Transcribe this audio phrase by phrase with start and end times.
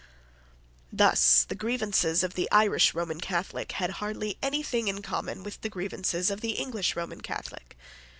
[0.91, 5.69] Thus the grievances of the Irish Roman Catholic had hardly anything in common with the
[5.69, 7.77] grievances of the English Roman Catholic.